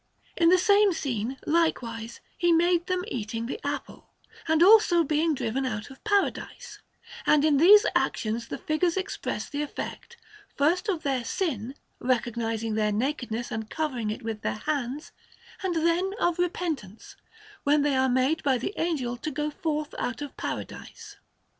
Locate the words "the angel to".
18.57-19.29